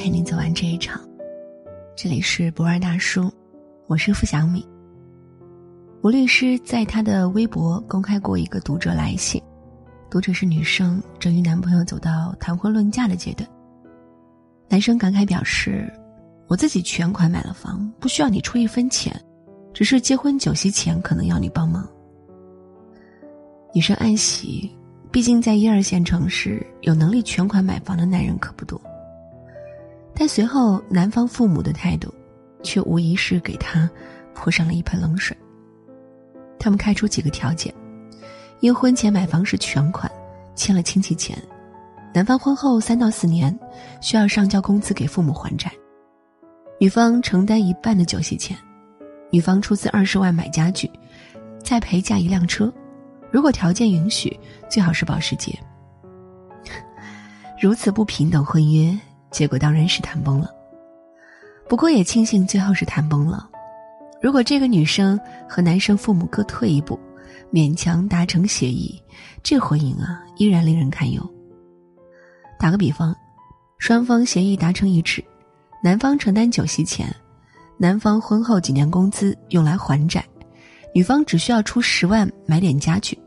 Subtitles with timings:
[0.00, 0.98] 陪你走完这一场。
[1.94, 3.30] 这里是博二大叔，
[3.86, 4.66] 我是付小米。
[6.02, 9.42] 吴律师在他的微博公开过一个读者来信，
[10.08, 13.46] 读者是女生，正与男朋友走到谈婚论嫁的阶段。
[14.70, 15.92] 男生感慨表示
[16.48, 19.14] ：“我自己全款买了房，不需要你出一分钱，
[19.74, 21.86] 只是结婚酒席前可能要你帮忙。”
[23.74, 24.74] 女生暗喜，
[25.10, 28.80] 毕竟在一二线城市，有能力全款买房的男人可不多。
[30.20, 32.12] 但随后男方父母的态度，
[32.62, 33.88] 却无疑是给他
[34.34, 35.34] 泼上了一盆冷水。
[36.58, 37.74] 他们开出几个条件：
[38.60, 40.12] 因婚前买房是全款，
[40.54, 41.38] 欠了亲戚钱；
[42.12, 43.58] 男方婚后三到四年
[44.02, 45.70] 需要上交工资给父母还债；
[46.78, 48.54] 女方承担一半的酒席钱；
[49.30, 50.90] 女方出资二十万买家具，
[51.64, 52.70] 再陪嫁一辆车。
[53.30, 55.58] 如果条件允许，最好是保时捷。
[57.58, 58.94] 如此不平等婚约，
[59.30, 60.50] 结果当然是谈崩了。
[61.68, 63.48] 不过也庆幸最后是谈崩了。
[64.20, 66.98] 如果这个女生和男生父母各退一步，
[67.52, 69.00] 勉强达成协议，
[69.42, 71.22] 这婚姻啊依然令人堪忧。
[72.58, 73.14] 打个比方，
[73.78, 75.24] 双方协议达成一致，
[75.82, 77.14] 男方承担酒席钱，
[77.78, 80.24] 男方婚后几年工资用来还债，
[80.94, 83.18] 女方只需要出十万买点家具，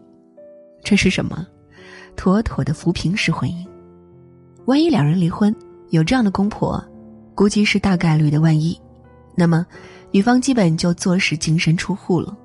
[0.84, 1.48] 这是什么？
[2.16, 3.66] 妥妥的扶贫式婚姻。
[4.66, 5.54] 万一两人离婚，
[5.94, 6.84] 有这样的公婆，
[7.36, 8.76] 估计是大概率的万一，
[9.36, 9.64] 那么。
[10.10, 12.36] 女方基本就坐实净身出户了。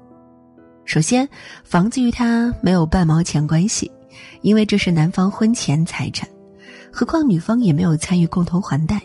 [0.84, 1.26] 首先，
[1.64, 3.90] 房子与他没有半毛钱关系，
[4.42, 6.28] 因为这是男方婚前财产，
[6.90, 9.00] 何况女方也没有参与共同还贷。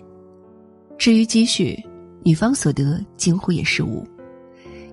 [0.97, 1.77] 至于积蓄，
[2.21, 4.05] 女方所得几乎也是无，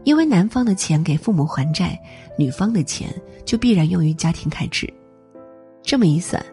[0.04, 1.98] 因为男方的钱给父母还债，
[2.36, 3.08] 女方的钱
[3.44, 4.92] 就必然用于家庭开支。
[5.82, 6.44] 这么一算，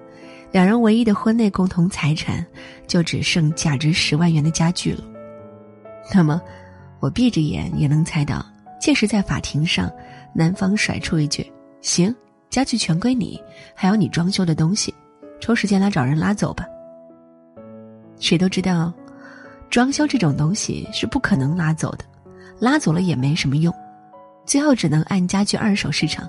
[0.51, 2.45] 两人唯一的婚内共同财产
[2.87, 5.03] 就只剩价值十万元的家具了。
[6.13, 6.41] 那么。
[6.99, 8.43] 我闭着眼也能猜到，
[8.81, 9.87] 届时在法庭上，
[10.33, 11.45] 男方甩出一句
[11.80, 12.13] ：“行，
[12.49, 13.39] 家具全归你，
[13.75, 14.91] 还有你装修的东西，
[15.39, 16.65] 抽时间来找人拉走吧。”
[18.19, 18.91] 谁都知道，
[19.69, 22.05] 装修这种东西是不可能拉走的，
[22.59, 23.71] 拉走了也没什么用，
[24.43, 26.27] 最后只能按家具二手市场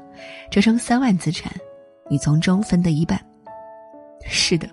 [0.51, 1.51] 折成三万资产，
[2.11, 3.19] 你从中分得一半。
[4.29, 4.69] 是的，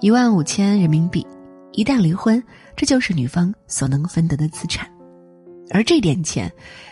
[0.00, 1.26] 一万五千人民币，
[1.72, 2.42] 一旦离婚，
[2.76, 4.88] 这就是女方所能分得的资产。
[5.70, 6.50] 而这点钱，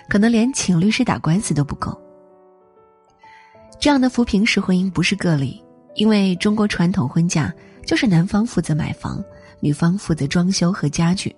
[0.08, 1.98] 可能连请律师打官司都不够。
[3.78, 5.62] 这样的扶贫式婚姻不是个例，
[5.94, 7.52] 因为中国传统婚嫁
[7.86, 9.24] 就是男方负责买房，
[9.60, 11.34] 女方负责装修和家具。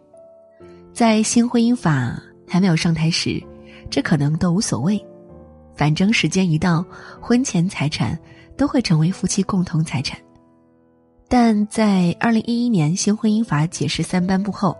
[0.93, 3.41] 在新婚姻法还没有上台时，
[3.91, 5.05] 这可能都无所谓，
[5.77, 6.85] 反正时间一到，
[7.21, 8.19] 婚前财产
[8.57, 10.19] 都会成为夫妻共同财产。
[11.29, 14.77] 但在二零一一年新婚姻法解释三颁布后，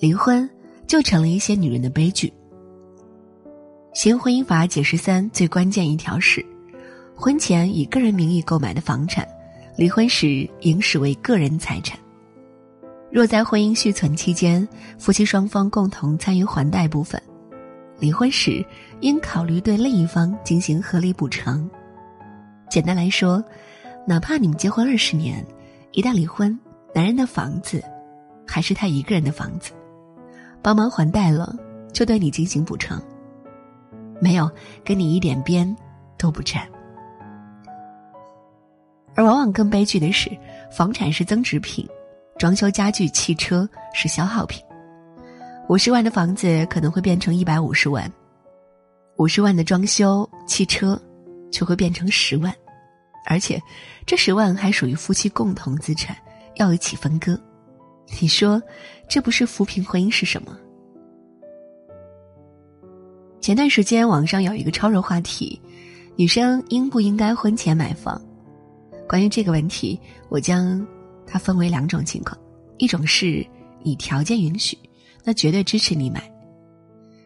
[0.00, 0.48] 离婚。
[0.88, 2.32] 就成了一些女人的悲剧。
[3.92, 6.42] 新婚姻法解释三最关键一条是，
[7.14, 9.28] 婚前以个人名义购买的房产，
[9.76, 12.00] 离婚时应视为个人财产。
[13.12, 14.66] 若在婚姻续存期间，
[14.98, 17.22] 夫妻双方共同参与还贷部分，
[17.98, 18.64] 离婚时
[19.00, 21.68] 应考虑对另一方进行合理补偿。
[22.70, 23.44] 简单来说，
[24.08, 25.46] 哪怕你们结婚二十年，
[25.92, 26.58] 一旦离婚，
[26.94, 27.84] 男人的房子
[28.46, 29.72] 还是他一个人的房子。
[30.62, 31.54] 帮忙还贷了，
[31.92, 33.02] 就对你进行补偿。
[34.18, 34.50] 没有，
[34.82, 35.76] 跟你一点边
[36.16, 36.66] 都不沾。
[39.14, 40.30] 而往往更悲剧的是，
[40.72, 41.86] 房产是增值品，
[42.38, 44.64] 装修家具、汽车是消耗品。
[45.68, 48.10] 五十万的房子可能会变成一百五十万，
[49.18, 50.98] 五十万的装修、汽车，
[51.52, 52.50] 就会变成十万，
[53.30, 53.62] 而且
[54.06, 56.16] 这十万还属于夫妻共同资产，
[56.56, 57.38] 要一起分割。
[58.22, 58.60] 你说，
[59.06, 60.58] 这不是扶贫婚姻是什么？
[63.38, 65.60] 前段时间网上有一个超热话题：
[66.16, 68.20] 女生应不应该婚前买房？
[69.06, 70.00] 关于这个问题，
[70.30, 70.84] 我将
[71.26, 72.34] 它分为两种情况：
[72.78, 73.46] 一种是
[73.82, 74.76] 你条件允许，
[75.22, 76.32] 那绝对支持你买。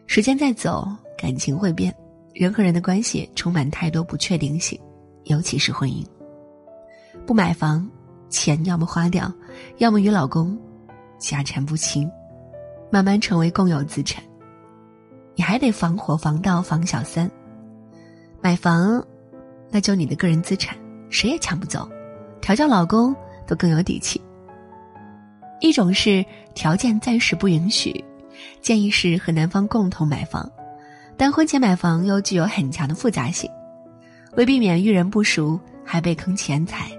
[0.05, 0.85] 时间在走，
[1.17, 1.95] 感情会变，
[2.33, 4.77] 人和人的关系充满太多不确定性，
[5.25, 6.05] 尤其是婚姻。
[7.25, 7.89] 不买房，
[8.29, 9.31] 钱要么花掉，
[9.77, 10.57] 要么与老公。
[11.19, 12.11] 家产不清，
[12.91, 14.21] 慢慢成为共有资产。
[15.35, 17.31] 你还得防火、防盗、防小三。
[18.41, 19.01] 买房，
[19.69, 20.77] 那就你的个人资产，
[21.09, 21.89] 谁也抢不走。
[22.41, 23.15] 调教老公
[23.47, 24.21] 都更有底气。
[25.61, 28.03] 一种是条件暂时不允许，
[28.59, 30.51] 建议是和男方共同买房，
[31.15, 33.49] 但婚前买房又具有很强的复杂性，
[34.35, 36.91] 为避免遇人不淑还被坑钱财，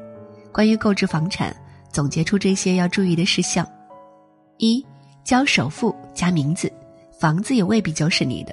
[0.52, 1.54] 关于购置房产。
[1.90, 3.64] 总结出这些要注意的事项：
[4.58, 4.84] 一、
[5.22, 6.68] 交首付加名字，
[7.20, 8.52] 房子也未必就是你的。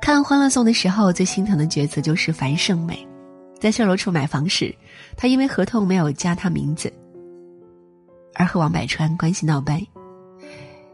[0.00, 3.04] 看《欢乐颂》的时候，最心疼的角色就是樊胜美，
[3.58, 4.72] 在售楼处买房时，
[5.16, 6.92] 她因为合同没有加她名字，
[8.36, 9.84] 而和王百川关系闹掰。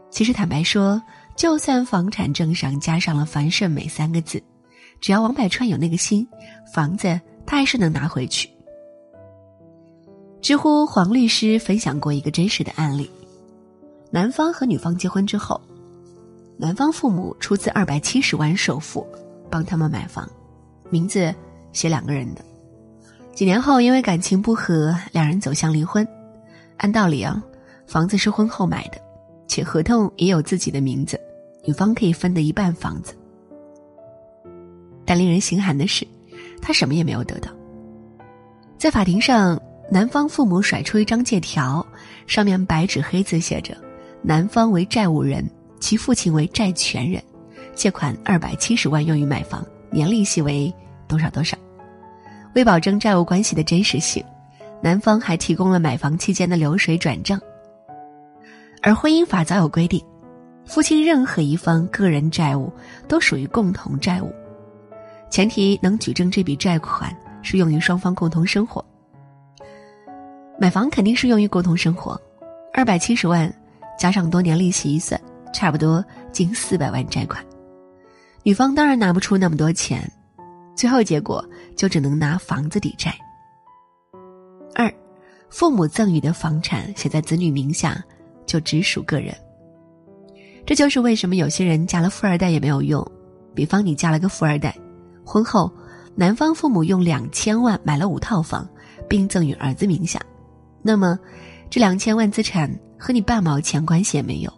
[0.09, 0.99] 其实坦白说，
[1.35, 4.41] 就算房产证上加上了樊胜美三个字，
[5.01, 6.27] 只要王百川有那个心，
[6.73, 8.49] 房子他还是能拿回去。
[10.41, 13.09] 知乎黄律师分享过一个真实的案例：
[14.11, 15.59] 男方和女方结婚之后。
[16.55, 19.05] 男方父母出资二百七十万首付，
[19.49, 20.29] 帮他们买房，
[20.91, 21.33] 名字
[21.73, 22.45] 写两个人的。
[23.33, 26.07] 几年后，因为感情不和，两人走向离婚。
[26.77, 27.43] 按道理啊，
[27.87, 29.01] 房子是婚后买的，
[29.47, 31.19] 且合同也有自己的名字，
[31.65, 33.15] 女方可以分得一半房子。
[35.05, 36.07] 但令人心寒的是，
[36.61, 37.51] 他什么也没有得到。
[38.77, 39.59] 在法庭上，
[39.91, 41.85] 男方父母甩出一张借条，
[42.27, 43.75] 上面白纸黑字写着
[44.21, 45.47] ：“男方为债务人。”
[45.83, 47.21] 其父亲为债权人，
[47.75, 50.73] 借款二百七十万用于买房，年利息为
[51.09, 51.57] 多少多少。
[52.55, 54.23] 为保证债务关系的真实性，
[54.81, 57.37] 男方还提供了买房期间的流水转账。
[58.81, 60.01] 而婚姻法早有规定，
[60.65, 62.71] 夫妻任何一方个人债务
[63.09, 64.33] 都属于共同债务，
[65.33, 68.85] 前提能举证这笔债款是用于双方共同生活。
[70.59, 72.21] 买房肯定是用于共同生活，
[72.71, 73.51] 二百七十万
[73.97, 75.19] 加上多年利息一算。
[75.51, 77.43] 差不多近四百万债款，
[78.43, 80.07] 女方当然拿不出那么多钱，
[80.75, 81.43] 最后结果
[81.75, 83.11] 就只能拿房子抵债。
[84.75, 84.93] 二，
[85.49, 88.03] 父母赠与的房产写在子女名下，
[88.45, 89.35] 就只属个人。
[90.63, 93.03] 这就是为什么有些人嫁了富二代也没有用。
[93.55, 94.75] 比方你嫁了个富二代，
[95.25, 95.71] 婚后
[96.15, 98.67] 男方父母用两千万买了五套房，
[99.09, 100.19] 并赠与儿子名下，
[100.81, 101.17] 那么
[101.69, 104.51] 这两千万资产和你半毛钱关系也没有。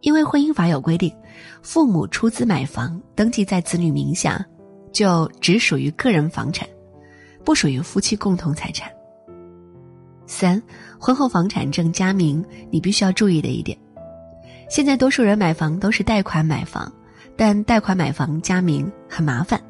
[0.00, 1.12] 因为婚姻法有规定，
[1.62, 4.44] 父母出资买房登记在子女名下，
[4.92, 6.68] 就只属于个人房产，
[7.44, 8.88] 不属于夫妻共同财产。
[10.26, 10.62] 三，
[10.98, 13.76] 婚后房产证加名，你必须要注意的一点，
[14.68, 16.92] 现在多数人买房都是贷款买房，
[17.36, 19.60] 但贷款买房加名很麻烦，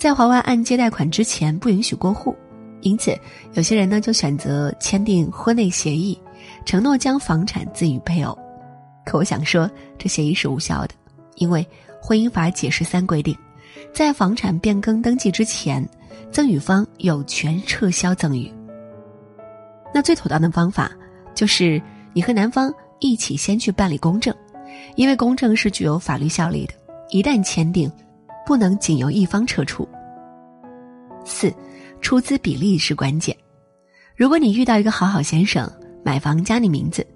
[0.00, 2.34] 在还完按揭贷款之前不允许过户，
[2.80, 3.14] 因此
[3.52, 6.18] 有些人呢就选择签订婚内协议，
[6.64, 8.36] 承诺将房产赠与配偶。
[9.04, 10.94] 可我想说，这协议是无效的，
[11.34, 11.64] 因为
[12.00, 13.36] 婚姻法解释三规定，
[13.92, 15.86] 在房产变更登记之前，
[16.32, 18.50] 赠与方有权撤销赠与。
[19.92, 20.90] 那最妥当的方法
[21.34, 21.78] 就是
[22.14, 24.34] 你和男方一起先去办理公证，
[24.96, 26.72] 因为公证是具有法律效力的，
[27.10, 27.92] 一旦签订，
[28.46, 29.88] 不能仅由一方撤出。
[31.24, 31.52] 四，
[32.00, 33.36] 出资比例是关键。
[34.16, 35.70] 如果你遇到一个好好先生，
[36.04, 37.06] 买房加你名字，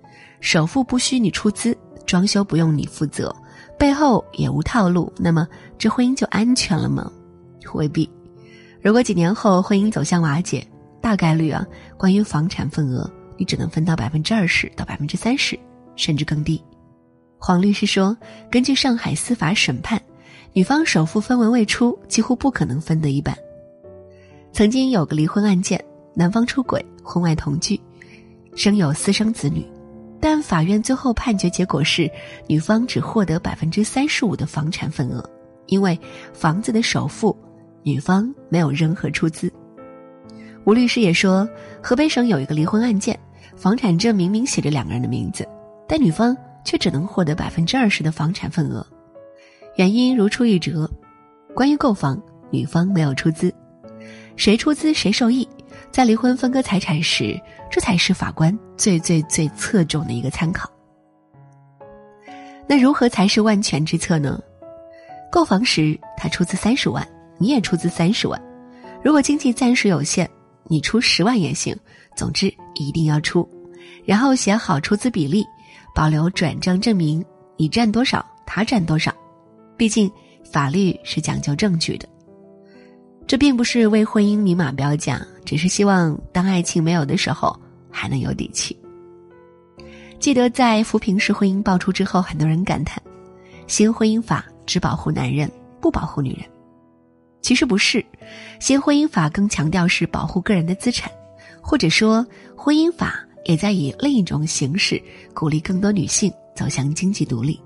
[0.41, 1.77] 首付不需你出资。
[2.07, 3.35] 装修不用你负责，
[3.79, 5.49] 背后也无套路，那么
[5.79, 7.11] 这婚姻就安全了吗？
[7.73, 8.09] 未必。
[8.83, 10.67] 如果几年后婚姻走向瓦解，
[11.01, 11.67] 大概率啊，
[11.97, 15.59] 关于房产份额，你只能分到百分之二十到百分之三十，
[15.97, 16.63] 甚至更低。
[17.39, 18.15] 黄律师说，
[18.51, 19.99] 根据上海司法审判，
[20.57, 23.37] 女方首付分文未出，几乎不可能分得一半。
[24.53, 25.85] 曾经有个离婚案件，
[26.15, 27.79] 男方出轨，婚外同居，
[28.55, 29.67] 生有私生子女。
[30.21, 32.09] 但法院最后判决结果是，
[32.47, 35.29] 女方只获得百分之三十五的房产份额，
[35.67, 35.99] 因为
[36.33, 37.37] 房子的首付，
[37.83, 39.53] 女方没有任何出资。
[40.65, 41.47] 吴律师也说，
[41.83, 43.19] 河北省有一个离婚案件，
[43.57, 45.45] 房产证明明写着两个人的名字，
[45.89, 46.35] 但女方
[46.65, 48.87] 却只能获得百分之二十的房产份额，
[49.77, 50.89] 原因如出一辙：
[51.53, 53.53] 关于购房，女方没有出资，
[54.37, 55.49] 谁出资谁受益。
[55.91, 57.41] 在离婚分割财产时，
[57.71, 60.71] 这才是法官最最最侧重的一个参考。
[62.69, 64.41] 那如何才是万全之策呢？
[65.31, 67.07] 购房时他出资三十万，
[67.39, 68.41] 你也出资三十万。
[69.03, 70.29] 如果经济暂时有限，
[70.69, 71.77] 你出十万也行。
[72.17, 73.49] 总之一定要出，
[74.05, 75.45] 然后写好出资比例，
[75.93, 77.25] 保留转账证明，
[77.57, 79.13] 你占多少，他占多少。
[79.77, 80.11] 毕竟
[80.45, 82.09] 法律是讲究证据的。
[83.27, 85.27] 这并不是为婚姻明码标价。
[85.45, 87.55] 只是希望，当爱情没有的时候，
[87.91, 88.75] 还能有底气。
[90.19, 93.03] 记得在扶贫式婚姻爆出之后，很多人感叹：
[93.67, 95.51] 新婚姻法只保护男人，
[95.83, 96.47] 不保护女人。
[97.43, 98.03] 其实不是，
[98.59, 101.13] 新婚姻法更强调是保护个人的资产，
[101.61, 102.27] 或者说，
[102.57, 105.01] 婚姻法也在以另一种形式
[105.35, 107.61] 鼓励更多女性走向经济独立。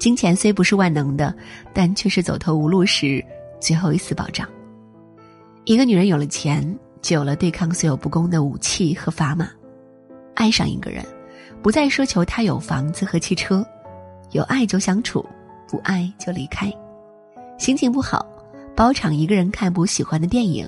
[0.00, 1.32] 金钱虽不是万能的，
[1.74, 3.22] 但却是走投无路时
[3.60, 4.48] 最后一丝保障。
[5.66, 6.66] 一个女人有了钱，
[7.02, 9.50] 就有了对抗所有不公的武器和砝码。
[10.34, 11.04] 爱上一个人，
[11.60, 13.62] 不再奢求他有房子和汽车，
[14.30, 15.22] 有爱就相处，
[15.68, 16.72] 不爱就离开。
[17.58, 18.26] 心情不好，
[18.74, 20.66] 包场一个人看部喜欢的电影，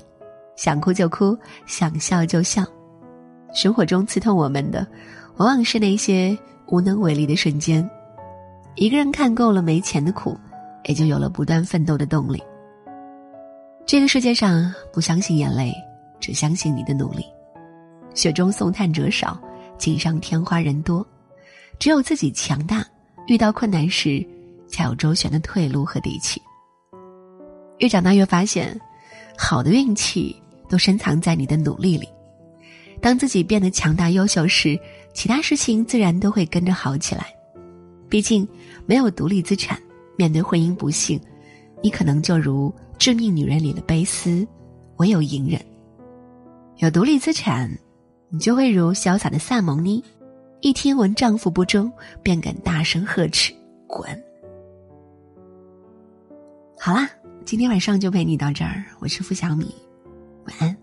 [0.55, 1.35] 想哭就哭，
[1.65, 2.63] 想笑就笑。
[3.51, 4.85] 生活中刺痛我们的，
[5.37, 6.37] 往往是那些
[6.67, 7.89] 无能为力的瞬间。
[8.75, 10.37] 一个人看够了没钱的苦，
[10.85, 12.41] 也就有了不断奋斗的动力。
[13.85, 15.73] 这个世界上不相信眼泪，
[16.19, 17.25] 只相信你的努力。
[18.15, 19.39] 雪中送炭者少，
[19.77, 21.05] 锦上添花人多。
[21.79, 22.85] 只有自己强大，
[23.27, 24.25] 遇到困难时，
[24.67, 26.41] 才有周旋的退路和底气。
[27.79, 28.79] 越长大越发现，
[29.37, 30.35] 好的运气
[30.69, 32.07] 都深藏在你的努力里。
[33.01, 34.79] 当自己变得强大优秀时，
[35.13, 37.27] 其他事情自然都会跟着好起来。
[38.13, 38.47] 毕竟，
[38.85, 39.75] 没有独立资产，
[40.15, 41.19] 面对婚姻不幸，
[41.81, 44.47] 你可能就如《致命女人》里的贝斯，
[44.97, 45.59] 唯有隐忍。
[46.77, 47.75] 有独立资产，
[48.29, 50.03] 你就会如潇洒的萨蒙尼，
[50.61, 51.91] 一听闻丈夫不忠，
[52.21, 53.51] 便敢大声呵斥
[53.89, 54.07] ：“滚！”
[56.79, 57.09] 好啦，
[57.45, 58.85] 今天晚上就陪你到这儿。
[58.99, 59.73] 我是付小米，
[60.45, 60.82] 晚安。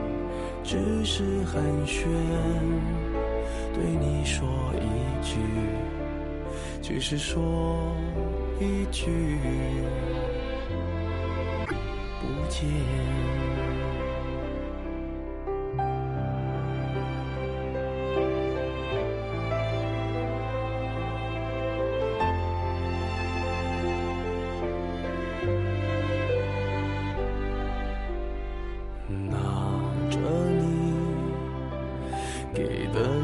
[0.63, 2.05] 只是寒暄，
[3.73, 5.35] 对你说一句，
[6.81, 7.95] 只是说
[8.59, 9.37] 一句，
[12.19, 13.50] 不见。